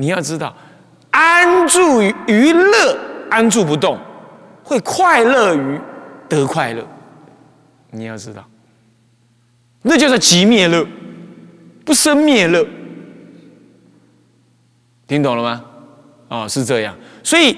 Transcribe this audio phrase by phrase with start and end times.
[0.00, 0.56] 你要知道，
[1.10, 3.98] 安住于乐，安住不动，
[4.64, 5.78] 会快乐于
[6.26, 6.82] 得快乐。
[7.90, 8.42] 你要知道，
[9.82, 10.86] 那就是即灭乐，
[11.84, 12.66] 不生灭乐。
[15.06, 15.62] 听懂了吗？
[16.28, 16.96] 哦，是这样。
[17.22, 17.54] 所以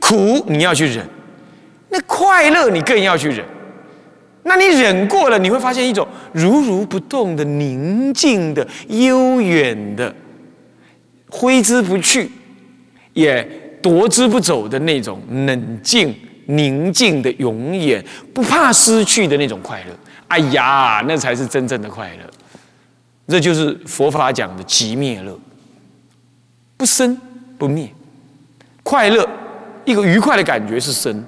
[0.00, 1.06] 苦你要去忍，
[1.90, 3.44] 那快乐你更要去忍。
[4.42, 10.14] 那你忍过了，你会发现一种如如不动的宁静的悠远的
[11.36, 12.30] 挥之不去，
[13.12, 13.42] 也
[13.82, 16.14] 夺之不走的那种冷静
[16.46, 18.02] 宁静的永远
[18.32, 19.98] 不怕失去的那种快乐。
[20.28, 22.30] 哎呀，那才是真正的快乐。
[23.26, 25.36] 这就是佛法讲的极灭乐，
[26.76, 27.20] 不生
[27.58, 27.92] 不灭，
[28.84, 29.28] 快乐
[29.84, 31.24] 一个愉快的感觉是生。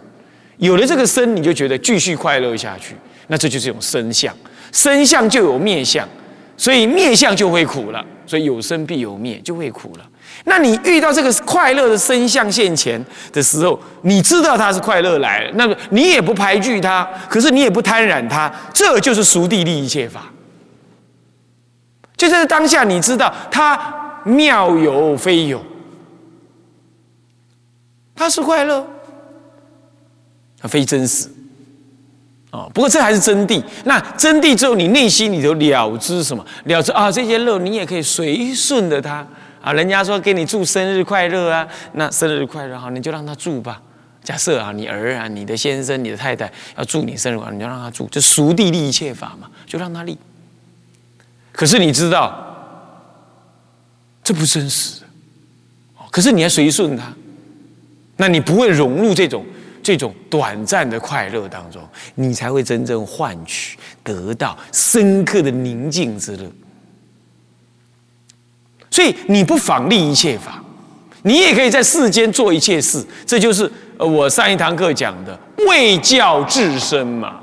[0.58, 2.94] 有了这个生，你就觉得继续快乐下去，
[3.26, 4.32] 那这就是一种生相。
[4.70, 6.08] 生相就有灭相，
[6.56, 8.06] 所以灭相就会苦了。
[8.26, 10.04] 所以有生必有灭，就会苦了。
[10.44, 20.24] 那你遇到这个快乐的生相现前的时候，你知道它是快乐来了，那么你也不排拒它，可是你也不贪染它，这就是熟地利一切法。
[22.16, 25.64] 就在当下，你知道它妙有非有，
[28.14, 28.86] 它是快乐。
[30.58, 31.28] 它非真实，
[32.72, 33.62] 不过这还是真谛。
[33.84, 36.44] 那真谛之后，你内心里头了知什么？
[36.64, 39.26] 了知啊，这些乐你也可以随顺的他
[39.60, 39.72] 啊。
[39.72, 43.82] 人家说给你祝生日快乐啊，那生日快乐好，你就让他祝吧。
[44.22, 50.16] 假设啊，你儿啊，你的先生、你的太太要祝你生日快乐，你就让他祝，这熟地立一切法嘛，就让他立。
[51.52, 52.44] 可是你知道，
[54.24, 55.02] 这不真实，
[56.10, 57.12] 可是你要随顺他，
[58.16, 59.44] 那你不会融入这种。
[59.86, 61.80] 这种短暂的快乐当中，
[62.16, 66.50] 你才会真正换取得到深刻的宁静之乐。
[68.90, 70.60] 所以你不妨立一切法，
[71.22, 73.06] 你也可以在世间做一切事。
[73.24, 77.38] 这就是呃我上一堂课讲的为教自身嘛。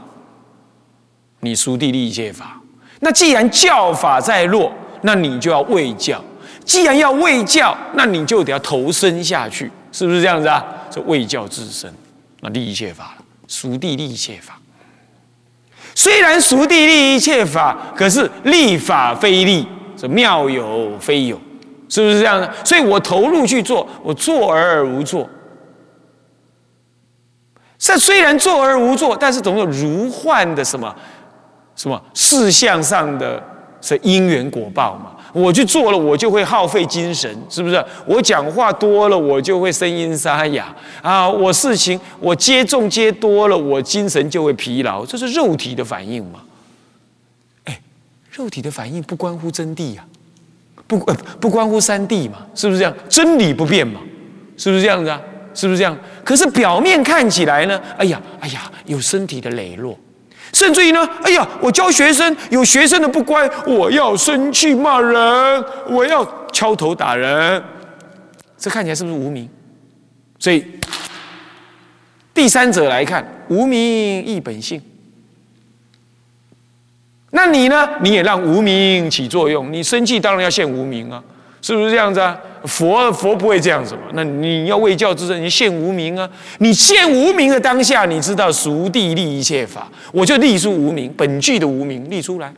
[1.39, 2.59] 你熟地立一切法，
[2.99, 4.69] 那既然教法在落，
[5.03, 6.21] 那你就要为教。
[6.65, 10.61] 既然要为教，那你就得要投身下去，是不是这样子啊？
[10.91, 11.89] 这为教自身。
[12.43, 14.59] 那立一切法了，熟地立一切法。
[15.95, 19.65] 虽然熟地立一切法，可是立法非立，
[19.95, 21.39] 是妙有非有，
[21.87, 22.53] 是不是这样的？
[22.65, 25.29] 所以我投入去做，我做而无做。
[27.77, 30.93] 这虽然做而无做，但是总有如幻的什么
[31.75, 33.41] 什么事项上的
[33.79, 35.12] 是因缘果报嘛。
[35.33, 37.83] 我去做了，我就会耗费精神，是不是？
[38.05, 41.27] 我讲话多了，我就会声音沙哑啊！
[41.27, 46.41] 我事情我接重接多了，我精神就会疲劳，这是肉体的反应嘛？
[47.65, 47.81] 哎，
[48.31, 50.05] 肉体的反应不关乎真谛呀，
[50.87, 50.97] 不
[51.39, 52.45] 不关乎三谛嘛？
[52.53, 52.93] 是不是这样？
[53.09, 53.99] 真理不变嘛？
[54.55, 55.19] 是不是这样子啊？
[55.55, 55.97] 是不是这样？
[56.23, 57.81] 可是表面看起来呢？
[57.97, 59.97] 哎呀，哎呀，有身体的磊落。
[60.53, 67.61] 甚至于呢，哎呀，我教学生，有学生的不乖，我要生气骂人，我要敲头打人，
[68.57, 69.49] 这看起来是不是无名？
[70.39, 70.65] 所以
[72.33, 74.81] 第三者来看，无名亦本性。
[77.31, 77.89] 那你呢？
[78.01, 81.23] 你也让无名起作用，你生气当然要现无名啊。
[81.63, 82.37] 是不是这样子啊？
[82.65, 84.01] 佛佛不会这样子嘛？
[84.13, 86.29] 那你要为教之身，你现无名啊！
[86.59, 92.53] 你现无名的当下，你知道熟地立一切法，我就立出无名，本具的无名立出来，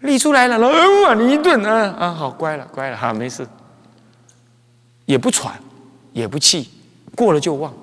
[0.00, 2.12] 立出来了，然后骂你一顿啊啊！
[2.12, 3.44] 好乖了，乖了，哈，没事，
[5.04, 5.54] 也不喘，
[6.12, 6.70] 也不气，
[7.16, 7.74] 过了就忘，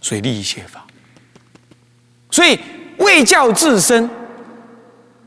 [0.00, 0.86] 所以立一切法，
[2.30, 2.58] 所以
[2.96, 4.08] 为教自身，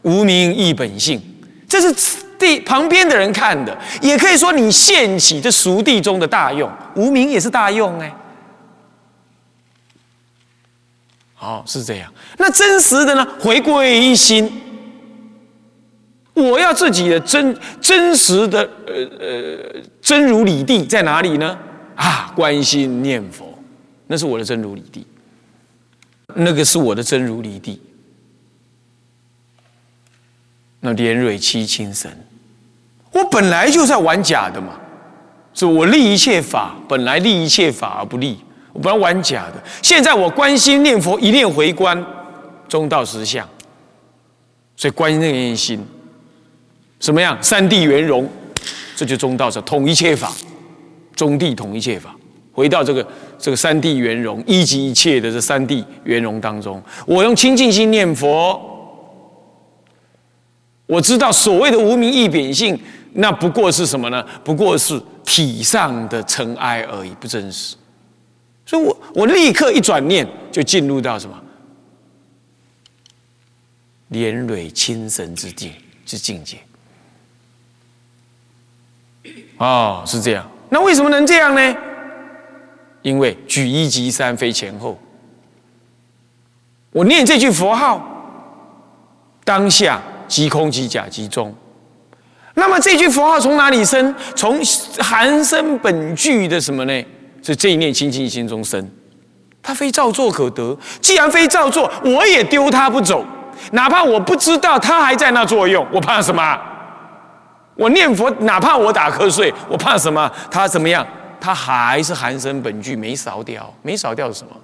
[0.02, 1.22] 无名亦本性，
[1.68, 2.26] 这是。
[2.41, 8.13] 地旁边的人看的，也可以说你现起这熟地中的大用，无名也是大用哎。
[11.40, 12.13] 哦，是这样。
[12.38, 13.25] 那真实的呢？
[13.40, 14.62] 回归一心，
[16.34, 21.58] 我要自己的真真实的呃呃真如理地在哪里呢？
[21.96, 23.58] 啊，观心念佛，
[24.08, 25.08] 那是我的真如理地，
[26.35, 27.82] 那个是我的真如理地。
[30.79, 32.16] 那莲蕊七清神。
[33.11, 34.79] 我本来就在玩假的嘛，
[35.53, 38.40] 是我立一切法，本来立一切法而不立，
[38.72, 39.61] 我本来玩假的。
[39.81, 42.02] 现在我观心念佛，一念回观
[42.69, 43.46] 中道实相，
[44.78, 45.85] 所以观念心，
[47.02, 47.37] 什么样？
[47.43, 48.25] 三谛圆融，
[48.96, 50.31] 这就中道是统一切法，
[51.13, 52.16] 中地统一切法，
[52.53, 53.05] 回到这个
[53.37, 58.58] 这个三谛圆融，一即一切的这三谛圆融当中，我用清净心念佛，
[60.85, 62.79] 我知道所谓的无名异扁性。
[63.13, 64.25] 那不过是什么呢？
[64.43, 67.75] 不过是体上的尘埃而已，不真实。
[68.66, 71.37] 所以我我立刻一转念就进入到什么
[74.09, 75.73] 连蕊清神之境
[76.05, 76.58] 之境界。
[79.58, 80.49] 哦，是这样。
[80.69, 81.75] 那为什么能这样呢？
[83.02, 84.97] 因为举一即三，非前后。
[86.91, 88.05] 我念这句佛号，
[89.43, 91.53] 当下即空即假即中。
[92.56, 94.14] 那么这句佛号从哪里生？
[94.36, 94.59] 从
[95.00, 97.06] 含生本具的什么呢？
[97.42, 98.90] 是这一念清净心中生。
[99.64, 100.78] 他非造作可得。
[101.00, 103.26] 既然非造作，我也丢他不走。
[103.72, 106.59] 哪怕我不知道他还在那作用，我怕什么？
[107.76, 110.32] 我念佛，哪怕我打瞌睡，我怕什么？
[110.50, 111.06] 他怎么样？
[111.40, 114.56] 他还是含生本具，没少掉，没少掉什么？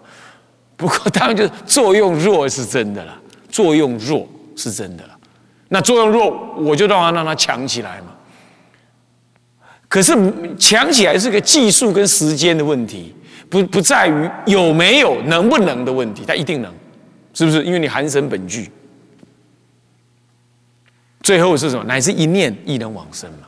[0.76, 3.18] 不过当然就是作用弱是真的了，
[3.50, 5.17] 作用弱是真的了。
[5.70, 8.08] 那作用弱，我就让它让它强起来嘛。
[9.90, 10.14] 可是
[10.58, 13.16] 强起来是个技术跟时间的问题，
[13.50, 16.74] 不不在于有没有能不能的问题，它一定能，
[17.34, 17.64] 是不是？
[17.64, 18.70] 因为你寒生本具。
[21.22, 21.84] 最后是什么？
[21.86, 23.48] 乃是一念亦能往生嘛？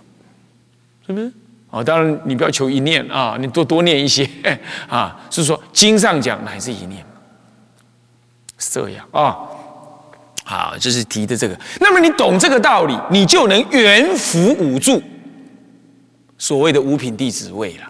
[1.06, 1.32] 是不是？
[1.72, 4.28] 哦，当然你不要求一念啊，你多多念一些
[4.90, 5.20] 啊。
[5.30, 7.06] 是说经上讲乃是一念，
[8.58, 9.38] 是这样啊。
[10.50, 11.56] 好，就是提的这个。
[11.80, 15.00] 那么你懂这个道理，你就能圆福五住，
[16.40, 17.84] 所谓的五品弟子位了。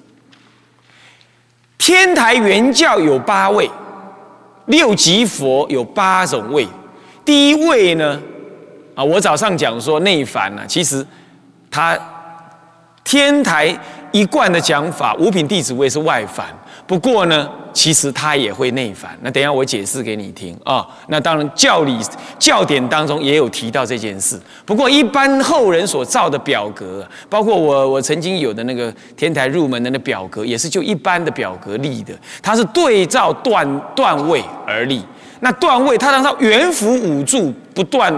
[1.77, 3.71] 天台原教有八位，
[4.65, 6.67] 六级佛有八种位。
[7.23, 8.21] 第一位呢？
[8.93, 11.07] 啊，我早上讲说内凡呢，其实
[11.71, 11.97] 他
[13.05, 13.73] 天台
[14.11, 16.45] 一贯的讲法，五品弟子位是外凡。
[16.87, 19.17] 不过呢，其实他也会内凡。
[19.21, 20.87] 那等下我解释给你听啊。
[21.07, 21.97] 那当然教理
[22.39, 24.39] 教典当中也有提到这件事。
[24.65, 35.03] 不过一般后人所造的表格，包括我我曾经有的那个天台入门的那表格，也是就一般的表格立的，它是对照段段位而立。
[35.41, 38.13] 那段位，它让它圆符五柱不断。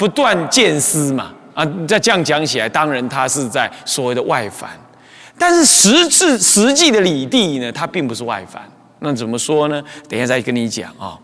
[0.00, 4.70] 不断见思嘛，啊，再这样讲起来，当然他是在所谓的外凡，
[5.40, 8.62] 但是实质实际的理地呢，它并不是外凡。
[8.98, 9.82] 那怎么说呢？
[10.06, 11.18] 等一下再跟你讲啊。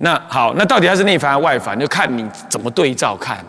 [0.00, 3.44] 那好，那到底它是内凡还是外凡，就看你怎么对照看的。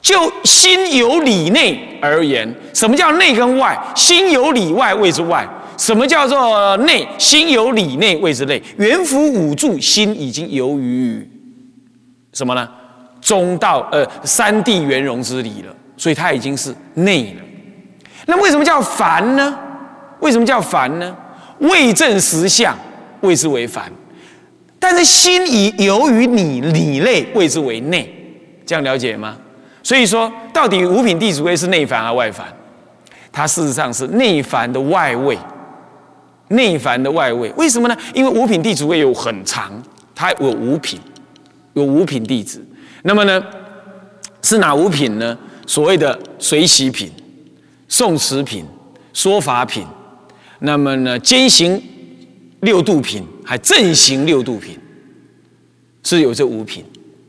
[0.00, 3.80] 就心有里内而言，什么叫内跟外？
[3.94, 5.48] 心有里外谓之外。
[5.78, 7.06] 什么叫做内？
[7.16, 8.60] 心有里内谓之内。
[8.76, 11.24] 元符五住，心已经由于
[12.32, 12.68] 什么呢？
[13.20, 17.43] 中道呃三地圆融之理了，所以它已经是内了。
[18.26, 19.58] 那为什么叫凡呢？
[20.20, 21.14] 为什么叫凡呢？
[21.58, 22.76] 未证实相，
[23.20, 23.90] 谓之为凡。
[24.78, 28.12] 但是心以由于你你类，谓之为内。
[28.66, 29.36] 这样了解吗？
[29.82, 32.46] 所以说，到底五品弟子位是内凡还是外凡？
[33.30, 35.38] 它事实上是内凡的外位。
[36.48, 37.96] 内凡的外位，为什么呢？
[38.14, 39.72] 因为五品弟子位有很长，
[40.14, 41.00] 它有五品，
[41.72, 42.64] 有五品弟子。
[43.02, 43.42] 那么呢，
[44.42, 45.36] 是哪五品呢？
[45.66, 47.10] 所谓的随喜品、
[47.94, 48.66] 诵持品、
[49.12, 49.86] 说法品，
[50.58, 51.80] 那么呢，兼行
[52.62, 54.76] 六度品，还正行六度品，
[56.02, 56.84] 是有这五品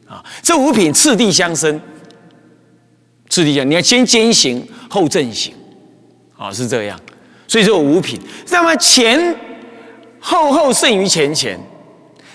[0.07, 0.25] 啊。
[0.41, 1.79] 这五品次第相生，
[3.29, 5.53] 次第相，你要先兼行后正行，
[6.35, 6.99] 啊，是这样。
[7.47, 8.19] 所以说五品，
[8.49, 9.35] 那么前
[10.19, 11.59] 后后胜于前前，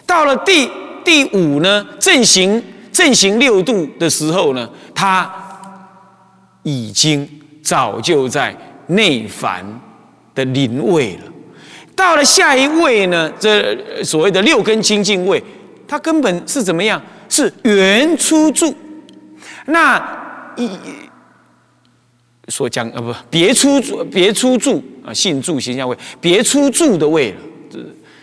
[0.06, 0.70] 到了第
[1.04, 2.62] 第五呢，正行。
[2.92, 5.32] 正行六度的时候呢，他
[6.64, 8.56] 已经早就在
[8.88, 9.64] 内凡
[10.34, 11.22] 的临位了。
[11.94, 15.42] 到了下一位呢，这所谓的六根清净位，
[15.86, 17.00] 他根本是怎么样？
[17.28, 18.74] 是原出住。
[19.66, 20.02] 那
[20.56, 20.70] 一
[22.48, 27.36] 所讲啊，不别出住，别出住啊，性住形象位，别出住的位了。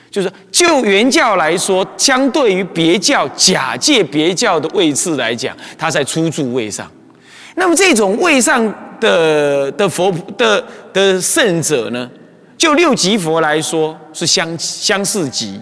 [0.10, 6.91] 就是就原教来说，相对于别教假借别教的位置来讲，它在初住位上。
[7.59, 8.63] 那么这种位上
[9.01, 12.07] 的的佛的的圣者呢，
[12.55, 15.59] 就六级佛来说是相相似级，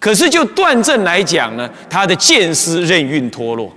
[0.00, 3.72] 可是就断证来讲呢，他的见思任运脱落。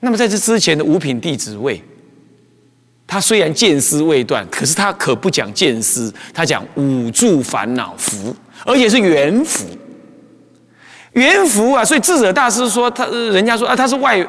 [0.00, 1.82] 那么在这之前的五品弟子位。
[3.06, 8.34] 他虽然见思未断，可是他可不讲见思，他讲五住烦恼福，
[8.64, 9.66] 而且是元福。
[11.14, 14.24] 元福啊，所以智者大师说他，人家说啊，他是外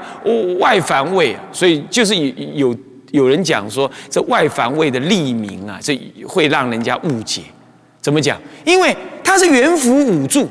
[0.60, 2.24] 外凡位，所以就是有
[2.54, 2.78] 有
[3.12, 5.96] 有人讲说这外凡位的立名啊，这
[6.28, 7.42] 会让人家误解。
[8.02, 8.40] 怎么讲？
[8.64, 10.50] 因为他是元福五住，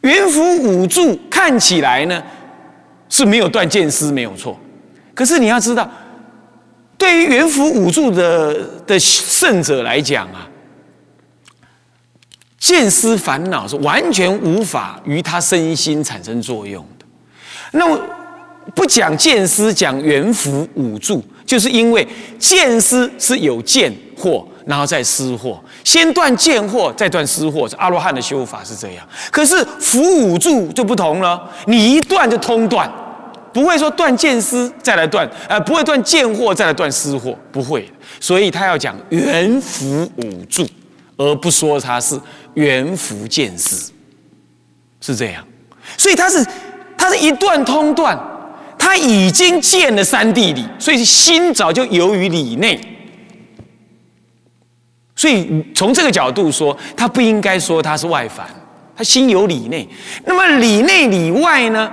[0.00, 2.22] 元福五住看起来呢
[3.08, 4.58] 是没有断剑师，没有错。
[5.14, 5.88] 可是你要知道。
[6.98, 10.48] 对于元福五柱的的圣者来讲啊，
[12.58, 17.04] 见思烦恼是完全无法于他身心产生作用的。
[17.72, 18.00] 那么
[18.74, 22.06] 不讲见思，讲元福五住，就是因为
[22.38, 29.06] 见思是有见惑，然后再思惑，先断见惑，再断思惑，是阿罗汉的修法是这样。
[29.30, 32.90] 可是福五住就不同了，你一断就通断，
[33.52, 37.88] 不会说断见思再来断，呃，不会断见惑再来断思惑，不会。
[38.18, 40.66] 所以他要讲元福五住，
[41.16, 42.20] 而不说他是
[42.54, 43.92] 元福见思，
[45.00, 45.46] 是这样。
[45.96, 46.46] 所以他是
[46.96, 48.18] 他是一段通断。
[48.78, 52.78] 他已经见了三地理，所以心早就游于理内。
[55.16, 58.46] 所以从这个角度说，他不应该说他是外凡，
[58.94, 59.88] 他心有理内。
[60.24, 61.90] 那么理内理外呢？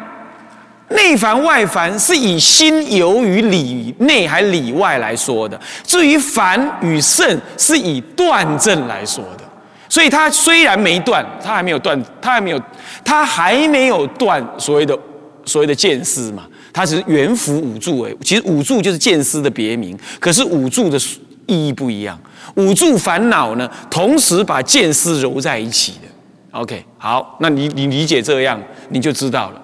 [0.95, 5.59] 内凡外凡是以心游于里内还里外来说的。
[5.83, 9.43] 至于凡与圣，是以断正来说的。
[9.89, 12.61] 所以他虽然没断，他还没有断，他还没有，
[13.03, 14.97] 他还没有断所谓的
[15.45, 16.47] 所谓的见思嘛。
[16.71, 20.97] 它只是元福五柱诶，其实五柱就是见思的别名，可是五柱的
[21.45, 22.19] 意义不一样。
[22.55, 26.59] 五柱烦恼呢，同时把见思揉在一起的。
[26.59, 28.59] OK，好，那你你理解这样，
[28.89, 29.61] 你就知道了。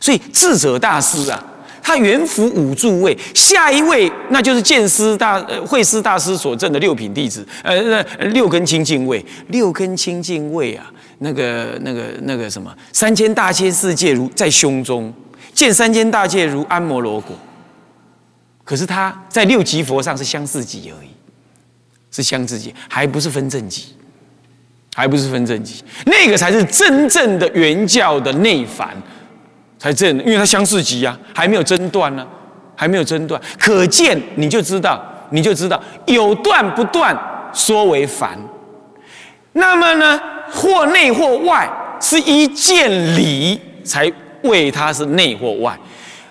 [0.00, 1.42] 所以智者大师啊，
[1.82, 15.12] 他元福五柱位，下一位那就是见师大慧师大师所证的六品弟子，呃，那六根清净位，六根清净位啊，那个那个那个什么，三千大千世界如在胸中。
[15.54, 17.36] 见三千大界如安摩罗果，
[18.62, 21.08] 可是他在六级佛上是相似级而已，
[22.12, 23.86] 是相似级，还不是分正级，
[24.94, 28.96] 还不是分正级，那个才是真正的原教的内凡，
[29.78, 32.26] 才正，因为它相似极啊，还没有争断呢，
[32.74, 37.16] 还没有争断，可见你就知道，你就知道有断不断
[37.52, 38.38] 说为凡，
[39.52, 40.20] 那么呢，
[40.50, 41.68] 或内或外
[42.00, 44.12] 是一见理才。
[44.42, 45.76] 为它是内或外，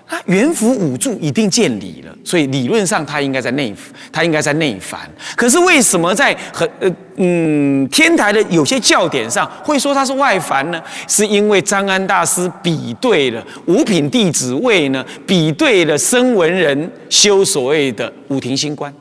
[0.09, 3.75] 他元符五柱一定见理了，所以理论上他应该在内，
[4.09, 5.01] 他应该在内凡。
[5.35, 10.81] 可是为什么在很呃嗯天台的有些教典上会说他是外凡呢？
[11.09, 18.93] 是因为张安大师比对了五品弟子位呢，比对了声闻人修所谓的五庭星官，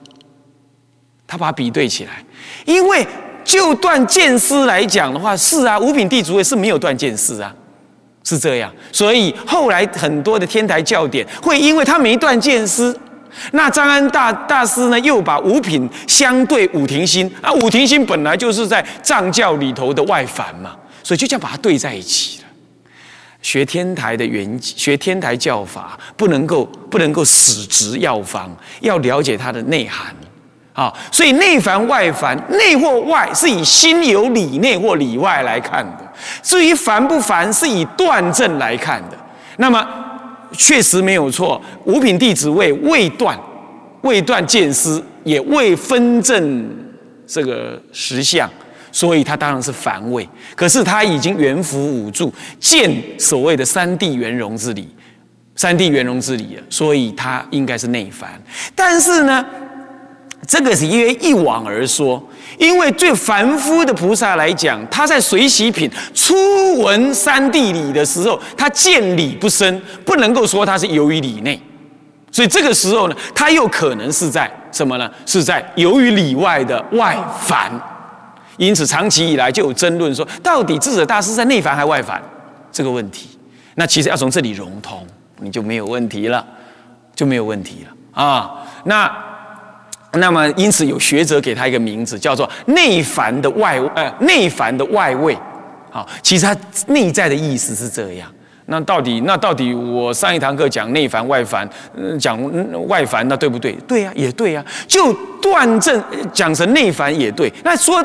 [1.25, 2.25] 他把它比对起来。
[2.65, 3.07] 因为
[3.45, 7.55] 就断见思来讲的话，是啊，五品弟子位是没有断见思啊。
[8.29, 12.99] 是这样，所以后来很多的天台教典会因为他没断见思，
[13.53, 22.49] 那张安大大师呢又把五品相对五庭心啊，五庭心本来就是在藏教里头的外凡嘛，所以就这样把它对在一起了。
[23.43, 30.13] 学天台的原学天台教法，不能够不能够死执药方，要了解它的内涵。
[30.77, 36.05] 啊，所以内凡外凡，内或外是以心有里内或里外来看的；
[36.43, 39.17] 至于凡不凡，是以断正来看的。
[39.57, 39.83] 那么
[40.53, 43.35] 确实没有错，五品弟子位未断，
[44.03, 46.69] 未断见思，也未分正
[47.27, 48.47] 这个实相，
[48.93, 50.29] 所以他当然是凡位。
[50.55, 52.31] 可是他已经元福五柱，
[52.61, 54.95] 见所谓的三地圆融之理，
[55.55, 58.31] 三地圆融之理了，所以他应该是内凡。
[58.75, 59.43] 但是呢？
[60.47, 62.23] 这个是因为一往而说，
[62.57, 66.35] 因为最凡夫的菩萨来讲，他在随喜品初
[66.79, 71.61] 闻三地理的时候，他见理不深，不能够说他是由于理内，
[72.31, 75.11] 所以这个时候呢，他又可能是在什么呢？
[75.25, 77.73] 是在由于里外的外凡。
[78.57, 82.23] 因此，长期以来就有争论说，到底智者大师在内凡还外凡
[82.71, 83.31] 这个问题。
[83.75, 85.05] 那其实要从这里融通，
[85.41, 86.47] 你就没有问题了，
[87.17, 88.63] 就没有问题了啊。
[88.85, 89.26] 那。
[90.13, 95.37] 那么，因此有学者给他一个名字，叫做内凡的外呃内凡的外位，
[95.91, 98.27] 好，其实它内在的意思是这样。
[98.69, 101.69] 那到底那到底我上一堂课讲内凡外凡，
[102.19, 102.39] 讲
[102.89, 103.73] 外凡那对不对？
[103.87, 104.65] 对呀，也对呀。
[104.89, 107.53] 就断正讲成内凡也对。
[107.63, 108.05] 那说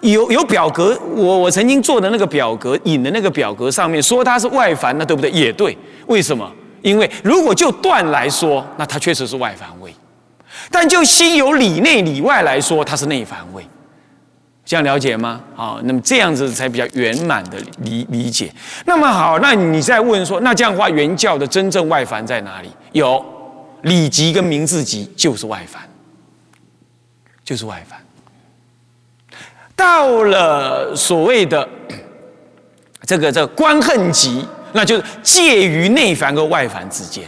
[0.00, 5.30] 有有表格，我我曾经做的那个表格引的那个表格上面说它是外凡，那对不对？
[5.30, 5.76] 也对。
[6.06, 6.50] 为什么？
[6.82, 9.94] 因为如果就断来说，那它确实是外凡位。
[10.70, 13.66] 但就心有里内里外来说，它是内凡位，
[14.64, 15.40] 这样了解吗？
[15.56, 18.52] 好，那么这样子才比较圆满的理理解。
[18.86, 22.70] 那么好，那你再问说，那这样的话，原教的真正外凡在哪里？
[22.92, 23.24] 有
[23.82, 25.82] 理级跟名字级就是外凡，
[27.42, 27.98] 就是外凡。
[29.74, 31.68] 到了所谓的
[33.06, 37.24] 这个这个观恨级，那就是介于内凡和外凡之间。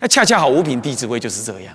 [0.00, 1.74] 那恰恰好五品弟子位就是这样。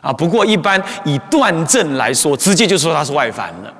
[0.00, 0.12] 啊。
[0.12, 3.74] 不过一般以断证来说，直接就说他是外凡了。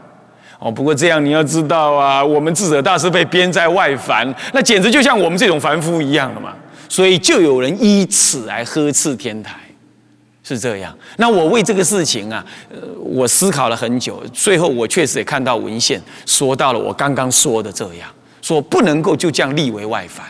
[0.58, 6.52] 哦，不过这样你要知道啊，我们智者大师被编在外凡，那简直就像我们这种凡夫一样的嘛。
[6.88, 9.54] 所以就有人依此来呵斥天台，
[10.42, 10.92] 是这样。
[11.18, 18.08] 那我为这个事情啊，呃，我思考了很久，最后我确实也看到文献说到了我刚刚说的这样，
[18.40, 20.26] 说不能够就这样立为外凡，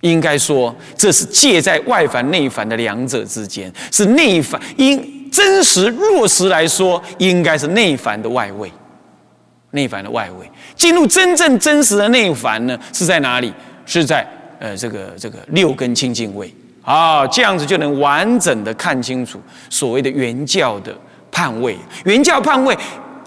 [0.00, 8.72] 应该说这是介在外凡内凡的两者之间，是内凡应真实落实来说，应该是内凡的外位。
[9.72, 13.52] 内凡的外位，进入真正真实的内凡呢，是在哪里？
[13.84, 14.26] 是在
[14.58, 16.50] 呃这个这个六根清净位
[16.82, 19.38] 啊，这样子就能完整的看清楚
[19.68, 20.94] 所谓的原教的
[21.30, 21.76] 判位。
[22.04, 22.76] 原教判位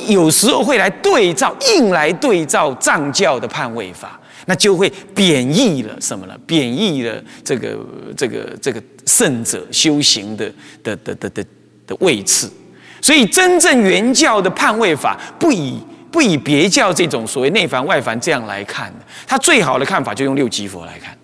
[0.08, 6.38] 有时候会来对照，硬来对照藏教的判位法，那就会贬义了什么了？
[6.46, 7.78] 贬义了这个
[8.16, 10.52] 这个这个圣者修行的
[10.84, 11.46] 的的的的
[11.88, 12.52] 的位次。
[13.02, 15.80] 所以真正原教的判位法不以。
[16.12, 21.18] 不以别教这种所谓内凡外凡这样来看的，他最好的看法就用六级佛来看。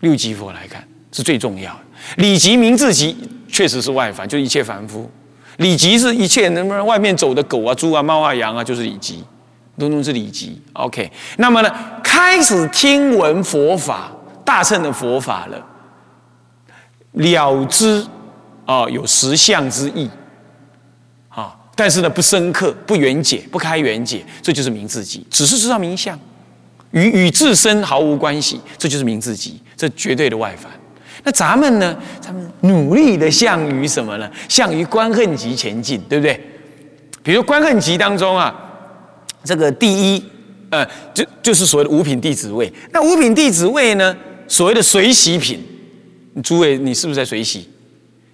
[0.00, 1.80] 六级佛来看是最重要的。
[2.16, 3.14] 理即名字即
[3.46, 5.10] 确实是外凡，就一切凡夫。
[5.58, 9.22] 理即是一切能不能外面走的狗啊、猪啊、猫啊、羊啊，就是理即，
[9.78, 10.60] 通通是理即。
[10.74, 11.70] OK，那么呢，
[12.02, 14.10] 开始听闻佛法，
[14.44, 15.66] 大乘的佛法了，
[17.12, 18.06] 了知
[18.66, 20.08] 啊有实相之意
[21.28, 21.56] 啊。
[21.76, 26.18] 但是呢，不深刻，不圆解，不开圆解，这就是明自己，只是知道名相，
[26.92, 30.70] 与与自身毫无关系，这就是明自己，这绝对的外凡。
[31.26, 31.96] 那咱们呢？
[32.20, 34.30] 咱们努力的向于什么呢？
[34.48, 36.38] 向于观恨集前进，对不对？
[37.22, 38.54] 比如观恨集当中啊，
[39.44, 40.24] 这个第一，
[40.70, 42.72] 呃，就就是所谓的五品弟子位。
[42.92, 44.16] 那五品弟子位呢，
[44.48, 45.62] 所谓的随喜品，
[46.42, 47.68] 诸位，你是不是在随喜？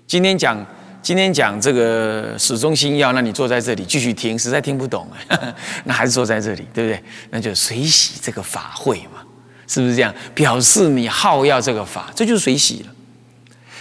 [0.07, 0.65] 今天讲。
[1.03, 5.09] 今天讲这个始终心要，那你坐在这里继续听，实在听不懂，
[5.85, 7.03] 那还是坐在这里，对不对？
[7.31, 9.23] 那就随喜这个法会嘛，
[9.67, 10.15] 是不是这样？
[10.35, 12.93] 表示你好要这个法，这就是随喜了。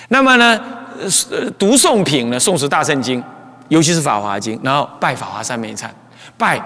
[0.07, 0.57] 那么呢，
[1.57, 3.21] 读诵品呢，诵持大圣经，
[3.67, 5.89] 尤其是法华经，然后拜法华三昧忏，
[6.37, 6.57] 拜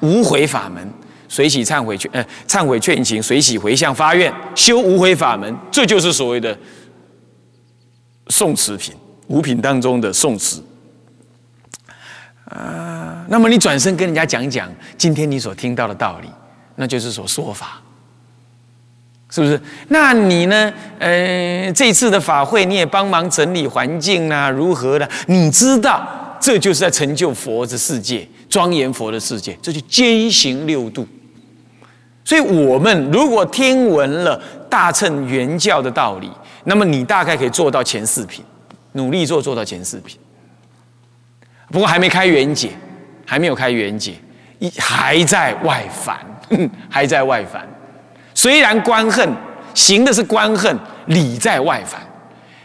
[0.00, 0.86] 无悔法门，
[1.28, 6.56] 随喜忏悔劝，呃，忏悔劝行，随喜回向发愿，修无悔法门，这就是所谓的
[8.28, 8.94] 诵持品。
[9.28, 10.60] 五品当中的宋词
[12.46, 16.28] 啊，那么你转身跟人家讲讲今天你所听到的道理，
[16.74, 17.80] 那就是说说法，
[19.30, 19.60] 是不是？
[19.86, 20.72] 那你呢？
[20.98, 25.08] 呃，这次的法会你也帮忙整理环境啊，如何的？
[25.28, 26.04] 你知道，
[26.40, 31.06] 这就是在成就佛的世界，庄严佛的世界，这就兼行六度。
[32.24, 36.30] 所以，我们如果听闻了大乘原教的道理，
[36.64, 38.44] 那么你大概可以做到前四品。
[38.94, 40.18] 努力做做到前四品，
[41.68, 42.70] 不过还没开元解，
[43.24, 44.14] 还没有开元解，
[44.58, 46.18] 一还在外凡，
[46.88, 47.64] 还在外凡。
[48.34, 49.32] 虽然观恨
[49.74, 50.76] 行的是观恨，
[51.06, 52.00] 理在外凡。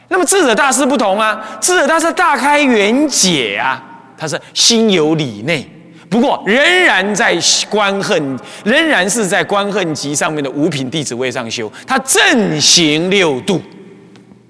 [0.07, 3.83] 那么智者大师不同啊，智者大师大开元解啊，
[4.17, 5.67] 他是心有理内，
[6.09, 7.37] 不过仍然在
[7.69, 13.61] 观恨，仍然是在观恨集上面的五品弟子位上修，他正行六度，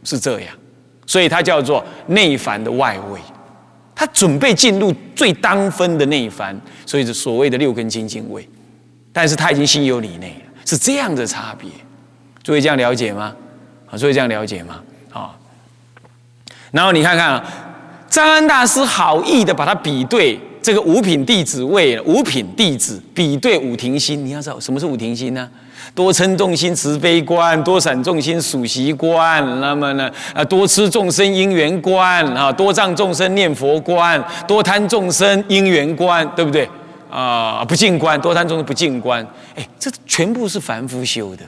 [0.03, 0.49] 是这样。
[1.07, 3.19] 所以他叫做内凡的外位，
[3.93, 8.47] 他准备进入最当分的内凡，所以是所谓的六根清净位，
[9.13, 11.69] 但是他已经心有理内了，是这样的差别，
[12.43, 13.35] 诸位这样了解吗？
[13.87, 14.81] 啊，诸位这样了解吗？
[16.75, 17.43] 然后你看看啊，
[18.09, 25.49] 张安大师好意的把它比对这个五品弟子位，五品弟子比对五庭心，你要知道什么是五庭心呢？
[25.93, 30.11] 多嗔众心慈悲观，多散众心属习观，那么呢？
[30.33, 36.67] 啊，多吃众生因缘观啊，多障众生念佛观，多贪众生因缘观，对不对？
[37.09, 41.45] 啊，不净观，多贪众生不净观，哎，这全部是凡夫修的，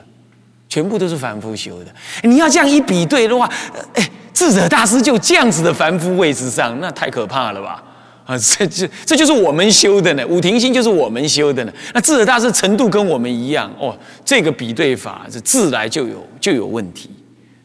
[0.68, 1.86] 全部都是凡夫修的。
[2.22, 3.50] 你要这样一比对的话，
[3.94, 7.82] 哎，智者大师就这样子的凡夫位置上，那太可怕了吧？
[8.26, 11.72] 啊，这这这就是我们修的呢，五庭心就是我们修的呢。
[11.94, 17.10] 那智者大师程度跟我们一样哦，这个比对法是自来就有就有问题，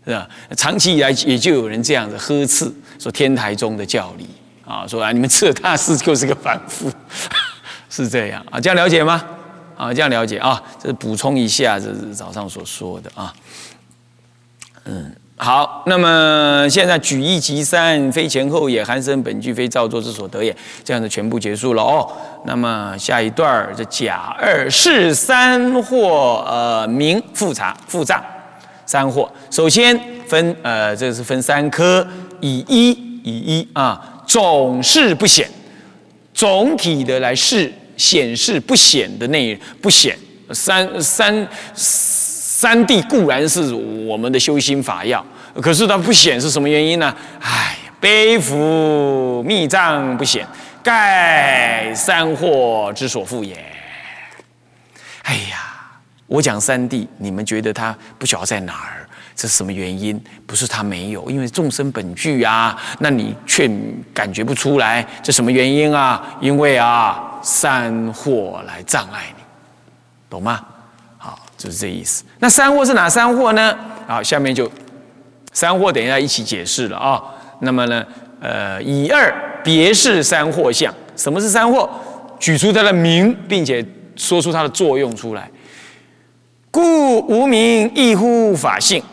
[0.05, 0.25] 是吧？
[0.55, 4.25] 长期以来也就有人这样子呵斥说天台宗的教理
[4.65, 6.89] 啊，说啊你们智者大师就是个凡夫，
[7.89, 8.57] 是这样啊？
[8.57, 9.21] 这样了解吗？
[9.75, 10.61] 啊，这样了解啊？
[10.81, 13.33] 这是补充一下，这是早上所说的啊，
[14.85, 15.15] 嗯。
[15.35, 20.55] 好，那么现在举一即三，非前后也，寒生本具，非造作之所得也。
[20.85, 22.07] 这样子全部结束了哦。
[22.45, 28.23] 那么下一段儿，这甲二是三或，呃，名复查复障
[28.85, 29.29] 三或。
[29.49, 32.07] 首先分，呃，这是分三科，
[32.39, 32.91] 以一
[33.23, 35.49] 以一啊，总是不显，
[36.33, 40.17] 总体的来试显示不显的那不显。
[40.51, 45.25] 三三三谛固然是我们的修心法要，
[45.61, 47.15] 可是它不显是什么原因呢？
[47.39, 50.45] 哎呀，悲福密藏不显，
[50.83, 53.55] 盖三惑之所覆也。
[55.23, 55.73] 哎呀，
[56.27, 59.07] 我讲三谛，你们觉得它不晓得在哪儿？
[59.35, 60.21] 这是什么原因？
[60.45, 63.67] 不是他没有，因为众生本具啊，那你却
[64.13, 66.37] 感觉不出来，这什么原因啊？
[66.39, 69.43] 因为啊，三惑来障碍你，
[70.29, 70.61] 懂吗？
[71.17, 72.23] 好，就是这意思。
[72.39, 73.77] 那三惑是哪三惑呢？
[74.07, 74.71] 好，下面就
[75.51, 77.21] 三惑，等一下一起解释了啊。
[77.59, 78.05] 那么呢，
[78.41, 80.93] 呃，以二别是三惑相。
[81.15, 81.87] 什么是三惑？
[82.39, 85.49] 举出它的名，并且说出它的作用出来。
[86.71, 89.03] 故无名亦乎法性。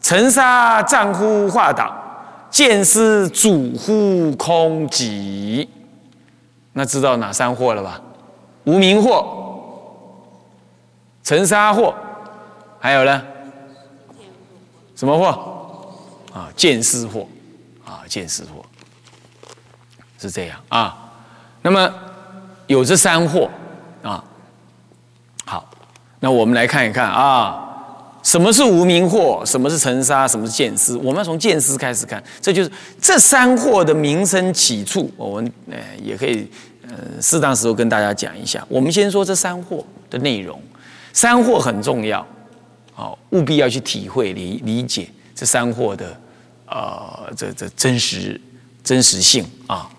[0.00, 1.92] 尘沙障乎化导，
[2.50, 5.66] 见思主乎空寂。
[6.74, 8.00] 那知道哪三惑了吧？
[8.64, 9.24] 无名惑、
[11.22, 11.94] 尘沙惑，
[12.80, 13.22] 还有呢？
[14.96, 16.36] 什么惑？
[16.36, 17.26] 啊，见思惑。
[17.84, 18.64] 啊，见思惑
[20.18, 21.12] 是这样啊。
[21.62, 21.92] 那么
[22.66, 23.48] 有这三惑
[24.02, 24.24] 啊。
[25.44, 25.68] 好，
[26.18, 27.63] 那我们来看一看啊。
[28.24, 29.44] 什么是无名惑？
[29.44, 30.26] 什么是尘沙？
[30.26, 30.96] 什么是见思？
[30.96, 35.12] 我们要从见思开始看，这就是这三惑的名称起处。
[35.16, 36.50] 我们呃也可以
[36.88, 38.66] 呃适当时候跟大家讲一下。
[38.66, 40.60] 我们先说这三惑的内容，
[41.12, 42.26] 三惑很重要，
[42.94, 46.18] 好，务必要去体会理理解这三惑的
[46.66, 48.40] 呃这这真实
[48.82, 49.90] 真实性啊。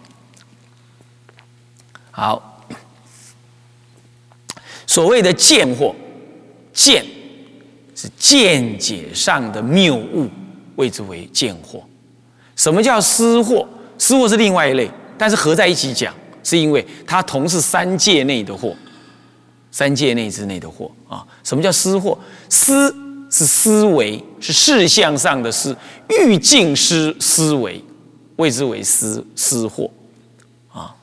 [2.09, 2.59] 好，
[4.87, 5.93] 所谓的见惑，
[6.73, 7.05] 见。
[7.95, 10.29] 是见解上的谬误，
[10.75, 11.81] 谓之为见惑。
[12.55, 13.65] 什么叫思惑？
[13.97, 18.75] 思惑是另外一类，但是合在一起讲，是因为它同是三界内的惑，
[19.71, 21.25] 三界内之内的惑啊。
[21.43, 22.17] 什么叫思惑？
[22.49, 22.93] 思
[23.31, 25.75] 是思维，是事项上的思，
[26.09, 27.81] 欲境思思维，
[28.35, 29.89] 谓之为思思惑
[30.71, 30.93] 啊，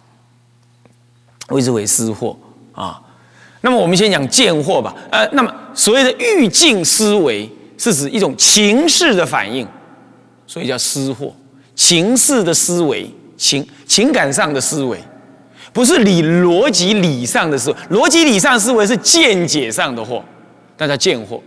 [1.48, 2.37] 谓之为思惑
[2.72, 3.02] 啊。
[3.62, 4.94] 那么我们先讲见货吧。
[5.11, 7.48] 呃，那么所谓的欲境思维，
[7.79, 9.66] 是指一种情势的反应，
[10.46, 11.33] 所以叫思惑。
[11.75, 14.98] 情势的思维，情情感上的思维，
[15.72, 17.77] 不是理逻辑理上的思维。
[17.96, 20.22] 逻辑理上思维是见解上的货，
[20.77, 21.40] 那叫见货。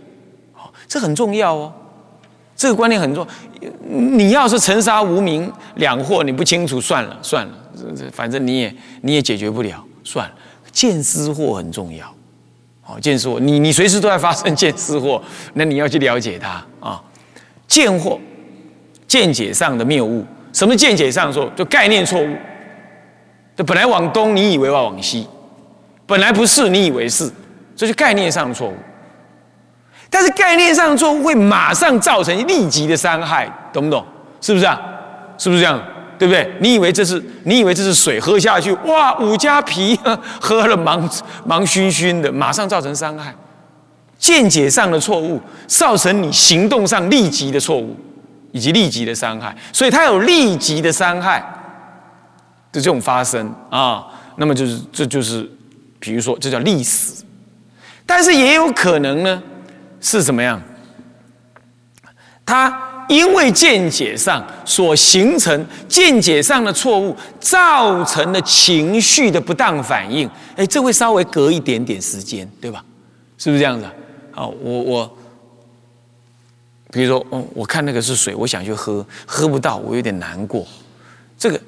[0.52, 1.72] 好，这很重要哦。
[2.56, 3.26] 这个观念很重。
[3.88, 10.34] 你要是尘沙无名两货你不清楚，算了算了，这这反正你也你也解决不了，算了。
[10.76, 12.06] 见思惑很重要，
[12.82, 15.18] 好，见思惑，你你随时都在发生见思惑，
[15.54, 17.02] 那你要去了解它啊。
[17.66, 18.18] 见惑，
[19.08, 21.50] 见解上的谬误，什么见解上说？
[21.56, 22.36] 就概念错误，
[23.56, 25.26] 就本来往东，你以为要往西，
[26.04, 27.32] 本来不是，你以为是，
[27.74, 28.76] 这是概念上的错误。
[30.10, 34.04] 但是概念上的错误会马上造成立即的伤害，懂不懂？
[34.42, 34.78] 是不是啊？
[35.38, 35.82] 是不是这样？
[36.18, 36.50] 对不对？
[36.60, 39.98] 你以为这是你以为这是水，喝下去哇，五加皮，
[40.40, 41.08] 喝了忙
[41.44, 43.34] 忙熏熏的，马上造成伤害。
[44.18, 47.94] 见解上的错误，造成你行动上立即的错误，
[48.50, 49.54] 以及立即的伤害。
[49.72, 51.38] 所以它有立即的伤害
[52.72, 54.06] 的这种发生啊。
[54.36, 55.46] 那么就是这就是，
[55.98, 57.24] 比如说这叫历死。
[58.06, 59.42] 但是也有可能呢，
[60.00, 60.60] 是怎么样？
[62.46, 62.85] 他。
[63.08, 70.28] 因为见解上所形成见解上的错误，造成了情绪的不当反应。
[70.56, 72.84] 哎，这会稍微隔一点点时间，对吧？
[73.38, 73.86] 是不是这样子？
[74.32, 75.16] 好，我我，
[76.90, 80.66] 比如说，嗯，我看那个是水，我想去喝，喝不到，我有点难过。
[81.38, 81.60] 这个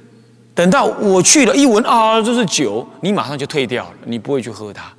[0.54, 4.92] 等到我去了，一闻啊，这是酒，你马上就退掉了，你不会去喝它。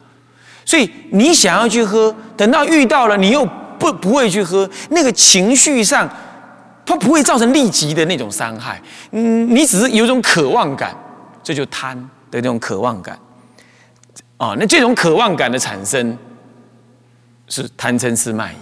[0.63, 3.45] 所以你想要去喝，等到遇到了，你又
[3.77, 6.09] 不不会去喝，那个情绪上。
[6.89, 10.95] 它不会造成立即的那种伤害，嗯，你只是有一种渴望感，
[11.43, 11.95] 这就贪
[12.31, 13.15] 的那种渴望感，
[14.37, 16.17] 啊，那这种渴望感的产生
[17.47, 18.57] 是贪嗔痴慢疑，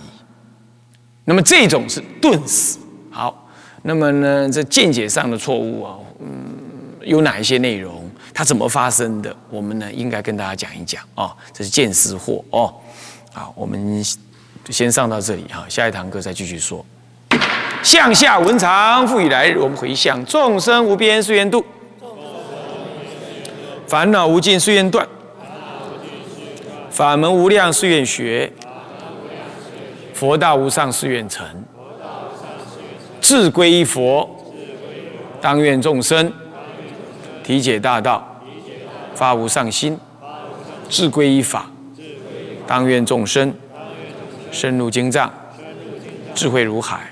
[1.24, 2.80] 那么这种是顿死。
[3.10, 3.48] 好，
[3.84, 6.54] 那么呢，这见解上的错误啊，嗯，
[7.06, 8.12] 有哪一些内容？
[8.34, 9.34] 它怎么发生的？
[9.50, 12.74] 我们呢，应该跟大家讲一讲啊，这是见思惑哦。
[13.32, 14.04] 好，我们
[14.70, 16.86] 先上到这里哈，下一堂课再继续说。
[17.84, 20.24] 向下文长，复以来，我们回向。
[20.26, 21.66] 众生无边誓愿度，
[23.88, 25.08] 烦恼无尽誓愿断，
[26.90, 28.52] 法门无量誓愿学，
[30.14, 31.46] 佛道无上誓愿成，
[33.22, 34.30] 志归一佛，
[35.42, 36.32] 当愿众生。
[37.44, 38.42] 体解大道，
[39.16, 39.98] 发无上心，
[40.90, 41.72] 志归依法。
[42.66, 43.54] 当愿众生。
[44.50, 45.32] 深入经藏，
[46.34, 47.12] 智慧如海，